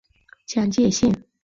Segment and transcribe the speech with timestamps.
[0.47, 1.25] 江界线